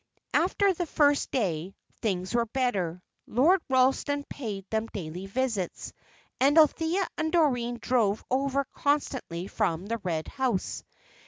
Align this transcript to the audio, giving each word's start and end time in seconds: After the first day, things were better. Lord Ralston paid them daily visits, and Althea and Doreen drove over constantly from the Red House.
After 0.33 0.73
the 0.73 0.87
first 0.87 1.29
day, 1.29 1.75
things 2.01 2.33
were 2.33 2.47
better. 2.47 3.03
Lord 3.27 3.61
Ralston 3.69 4.23
paid 4.27 4.65
them 4.71 4.87
daily 4.87 5.27
visits, 5.27 5.93
and 6.39 6.57
Althea 6.57 7.07
and 7.19 7.31
Doreen 7.31 7.77
drove 7.79 8.25
over 8.31 8.65
constantly 8.73 9.45
from 9.45 9.85
the 9.85 9.99
Red 9.99 10.27
House. 10.27 10.83